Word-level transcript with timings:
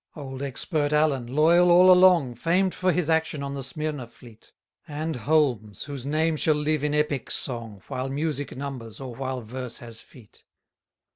172 0.13 0.33
Old 0.43 0.47
expert 0.49 0.93
Allen, 0.97 1.27
loyal 1.27 1.69
all 1.69 1.91
along, 1.91 2.33
Famed 2.33 2.73
for 2.73 2.91
his 2.91 3.07
action 3.07 3.43
on 3.43 3.53
the 3.53 3.61
Smyrna 3.63 4.07
fleet: 4.07 4.51
And 4.87 5.15
Holmes, 5.15 5.83
whose 5.83 6.07
name 6.07 6.37
shall 6.37 6.55
live 6.55 6.83
in 6.83 6.95
epic 6.95 7.29
song, 7.29 7.83
While 7.87 8.09
music 8.09 8.55
numbers, 8.57 8.99
or 8.99 9.13
while 9.13 9.41
verse 9.41 9.77
has 9.77 10.01
feet. 10.01 10.43